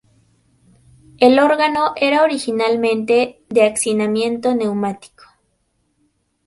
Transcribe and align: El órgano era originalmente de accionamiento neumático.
El 1.19 1.37
órgano 1.37 1.93
era 1.95 2.23
originalmente 2.23 3.43
de 3.49 3.61
accionamiento 3.65 4.55
neumático. 4.55 5.25